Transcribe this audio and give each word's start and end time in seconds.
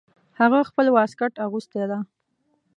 هغه 0.39 0.59
خپل 0.69 0.85
واسکټ 0.95 1.33
اغوستی 1.45 1.83
ده 1.89 1.99